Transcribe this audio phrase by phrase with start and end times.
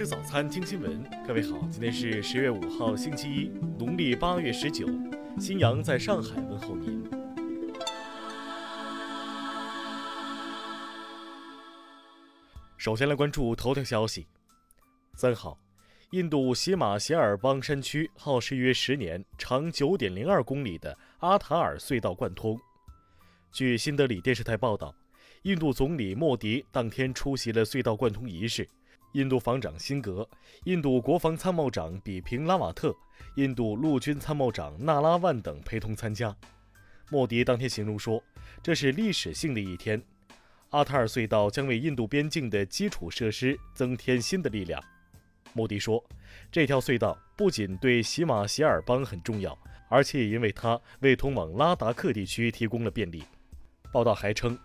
[0.00, 1.04] 吃早餐，听新闻。
[1.28, 4.86] 各位好，今天是十月五号，星期一，农历八月十九。
[5.38, 7.04] 新阳在上海问候您。
[12.78, 14.26] 首先来关注头条消息。
[15.16, 15.58] 三号，
[16.12, 22.58] 印度喜马偕尔邦山区耗时约十年、长九点零二公里的阿塔尔隧道贯通。
[23.52, 24.94] 据新德里电视台报道，
[25.42, 28.66] 印度总理莫迪当天出席了隧道贯通仪式。
[29.12, 30.28] 印度防长辛格、
[30.64, 32.94] 印度国防参谋长比平拉瓦特、
[33.36, 36.34] 印度陆军参谋长纳拉万等陪同参加。
[37.10, 38.22] 莫迪当天形容说
[38.62, 40.00] ：“这是历史性的一天，
[40.70, 44.80] 阿塔尔隧道将为印度边境的基础设施增添新的力量。”
[45.52, 46.04] 莫迪说
[46.52, 53.24] ：“这条隧道不仅对喜马偕尔邦很重要，而且也因为它为通往拉达克地区提供了便利。”
[53.92, 54.56] 报道还称。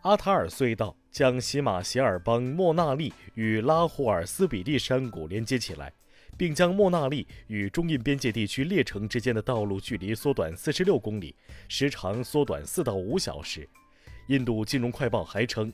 [0.00, 5.92] 阿塔尔隧道将喜马偕尔邦莫纳利与拉胡尔斯比利山谷连接起来，
[6.36, 11.32] 并将莫纳利与中印边界地区列城之间的道路距离缩短四十六公里，
[11.68, 13.68] 时长缩短四到五小时。
[14.26, 15.72] 印度金融快报还称，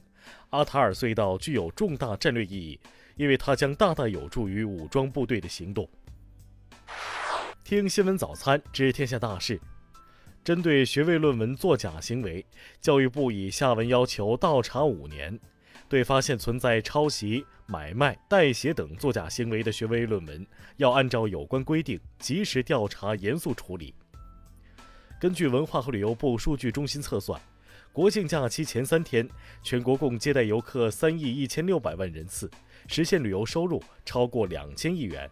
[0.51, 2.79] 阿塔尔隧道具有重大战略意义，
[3.17, 5.89] 因为它将大大有助于武装部队的行动。
[7.65, 9.59] 听新闻早餐知天下大事。
[10.43, 12.45] 针对学位论文作假行为，
[12.81, 15.39] 教育部以下文要求倒查五年。
[15.87, 23.93] 对发现存在抄袭、买卖、代写等作假行为的学位论文，要按照有关规定及时调查、严肃处理。
[25.21, 27.39] 根据文化和旅游部数据中心测算，
[27.93, 29.29] 国庆假期前三天，
[29.63, 32.49] 全国共接待游客三亿一千六百万人次，
[32.87, 35.29] 实现旅游收入超过两千亿元。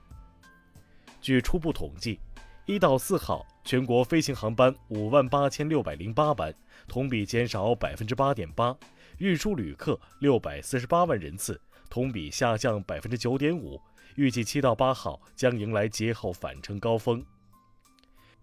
[1.20, 2.20] 据初步统计。
[2.68, 6.54] 一到四号，全国飞行航班五万八千六百零八班，
[6.86, 8.76] 同比减少百分之八点八；
[9.16, 13.80] 运输旅客六百四十八万人次，同比下降百分之九点五。
[14.16, 17.24] 预计七到八号将迎来节后返程高峰。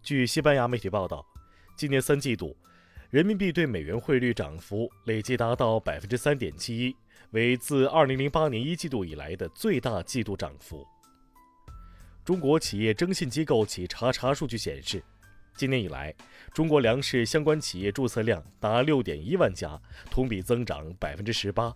[0.02, 1.24] 据西班牙媒体报道，
[1.78, 2.58] 今年三季度，
[3.12, 6.96] 人民币对美元汇率涨幅累计达到百分之三点七一，
[7.30, 10.84] 为自二零零八年一季度以来的最大季度涨幅。
[12.26, 15.04] 中国企业征信机构企查查数据显示，
[15.56, 16.12] 今年以来，
[16.52, 21.72] 中国粮食相关企业注册量达六点一万家，同比增长百分之十八。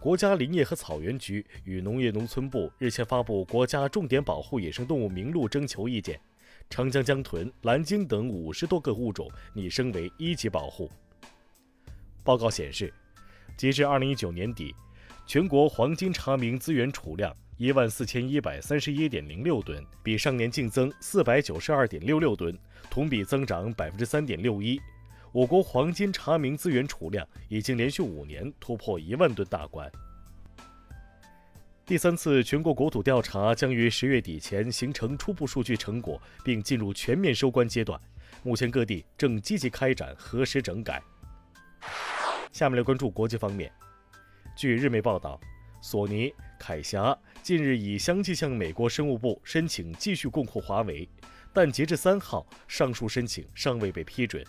[0.00, 6.20] 国家林业和草原局与农业农村部日前发布国家重点保护野生动物名录征求意见，
[6.68, 10.90] 长江江豚、蓝鲸等五十多个物种拟升为一级保护。
[12.24, 12.92] 报告显示，
[13.56, 14.74] 截至二零一九年底，
[15.28, 17.32] 全国黄金查明资源储量。
[17.62, 22.58] 一万四千一百三十一点零六吨，比上年净增四百九十二点六六吨，
[22.90, 24.80] 同比增长百分之三点六一。
[25.30, 29.88] 我国黄金查明资源储量已经连续五年突破一万吨大关。
[31.86, 37.96] 第三次全国国土调查将于十月底前形成初步数据成果，并进入全面收官阶段。
[38.42, 41.00] 目前各地正积极开展核实整改。
[42.50, 43.72] 下面来关注国际方面。
[44.56, 45.40] 据日媒报道。
[45.84, 51.08] 索尼、凯霞近日已相继向美国商务部申请继续供货华为，
[51.52, 54.44] 但截至三号，上述申请尚未被批准。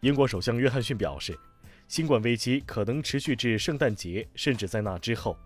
[0.00, 1.38] 英国首相约翰逊表示，
[1.86, 5.38] 新冠危机可能持续至圣诞节，甚至在那之后。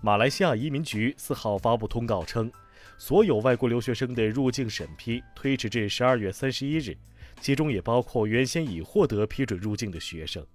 [0.00, 2.48] 马来西亚移民局四号发布通告称，
[2.96, 6.96] 所有外国留学生的入境审批推迟至十二月三十一日，
[7.40, 10.46] 其中也包括原先已获得批准入境的学生。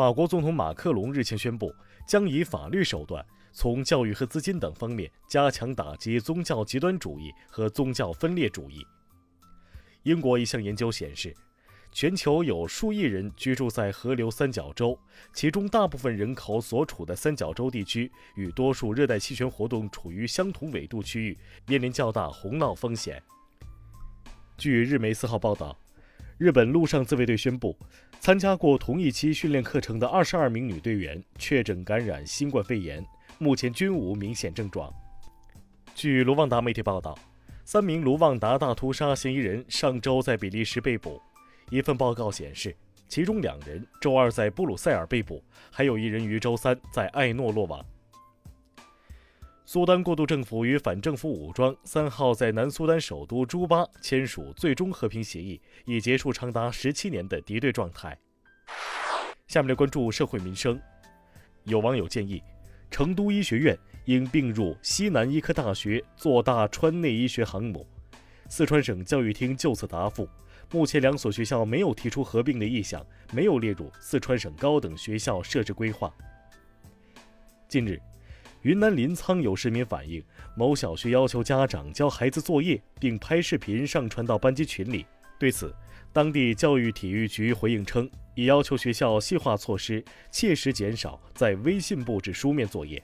[0.00, 1.70] 法国总统马克龙日前宣布，
[2.08, 3.22] 将以法律手段
[3.52, 8.82] 从教育和资金等方面加强打击宗教极端主义和宗教分裂主义。
[10.04, 11.36] 英国一项研究显示，
[11.92, 14.98] 全球有数亿人居住在河流三角洲，
[15.34, 23.22] 其中大部分人口所处的三角洲地区与多数热带气旋活动处于相同纬度区域，面临较大洪涝风险。
[24.56, 25.76] 据日媒四号报道。
[26.40, 27.76] 日本陆上自卫队宣布，
[28.18, 33.04] 参加过同一期训练课程的二十二名女队员确诊感染新冠肺炎，
[33.36, 34.90] 目前均无明显症状。
[35.94, 37.14] 据卢旺达媒体报道，
[37.66, 41.20] 三名卢旺达大屠杀嫌疑人上周在比利时被捕。
[41.68, 42.74] 一份报告显示，
[43.06, 47.84] 其中两人周二在布鲁塞尔被捕，还有一人于周三在艾诺落网。
[49.72, 58.18] 苏丹过渡政府与反政府武装三号在南苏丹首都朱巴签署最终和平协议，以结束长达十七年的敌对状态。
[59.46, 60.76] 下面来关注社会民生。
[61.62, 62.42] 有网友建议，
[62.90, 67.86] 成都医学院应并入西南医科大学，做大川内医学航母。
[68.48, 70.28] 四川省教育厅就此答复，
[70.72, 76.12] 目前两所学校没有提出合并的意向，没有列入四川省高等学校设置规划。
[77.68, 78.02] 近日。
[78.62, 80.22] 云南临沧有市民反映，
[80.54, 85.06] 某小学要求家长教孩子作业，并拍视频上传到班级群里。
[85.38, 85.74] 对此，
[86.12, 93.02] 当地教育体育局回应称，已要求学校细化措施，切实减少在微信布置书面作业。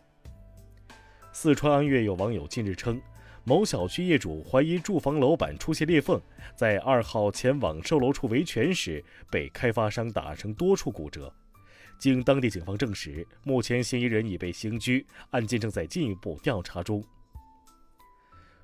[1.33, 3.01] 四川安岳有网友近日称，
[3.43, 6.21] 某小区业主怀疑住房楼板出现裂缝，
[6.55, 11.33] 在二号前往售楼处维权时，被开发商打成多处骨折。
[11.99, 17.05] 经当地警方证实，目前嫌疑人已被刑拘，案件正在进一步调查中。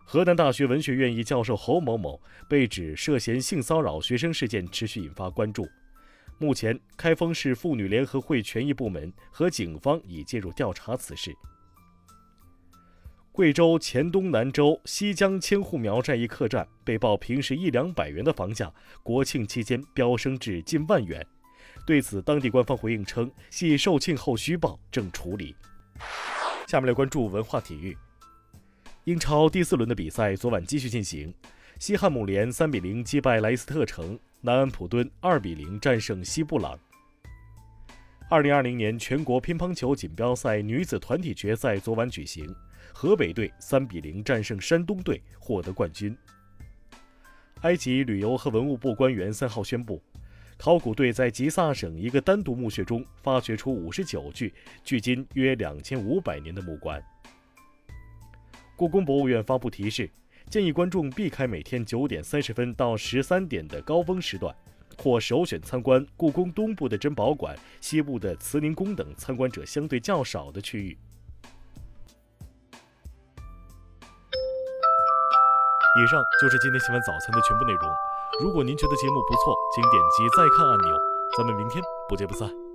[0.05, 5.67] 河南大学文学院一教授侯某某被指涉嫌性骚扰学生事件持续引发关注。
[6.38, 11.32] 目前，开封市妇女联合会权益部门和警方已介入调查此事。
[13.31, 18.70] 贵州黔东南州西江千户苗寨一客栈被曝平时一两百元的房价，
[19.02, 21.26] 国庆期间飙升至近万元。
[21.84, 25.55] 对此，当地官方回应称，系售罄后虚报，正处理。
[26.67, 27.96] 下面来关注文化体育。
[29.05, 31.34] 英超第四轮的比赛昨晚继续进行，
[31.81, 36.79] 西汉姆联三比零击败莱斯特城，南安普敦二比零战胜西布朗。
[38.31, 42.55] 二零二零年全国乒乓球锦标赛女子团体决赛昨晚举行，
[42.94, 46.17] 河北队三比零战胜山东队，获得冠军。
[47.62, 50.00] 埃及旅游和文物部官员三号宣布。
[50.62, 54.55] 考古队在吉萨省一个单独墓穴中发掘出五十九具
[54.85, 57.03] 距今约两千五百年的木棺。
[58.76, 60.09] 故宫博物院发布提示，
[60.49, 64.55] 建议观众避开每天九点三十分到十三点的高峰时段，
[64.97, 70.97] 或首选参观故宫东部的珍宝馆、西部的慈宁宫等参观者相对较少的区域。
[76.00, 77.82] 以上就是今天新闻早餐的全部内容。
[78.40, 80.96] 如果您觉得节目不错，请点击再看按钮。
[81.37, 82.71] 咱们明天不见不散。